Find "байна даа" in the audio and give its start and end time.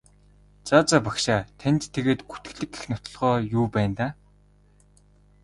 3.75-4.11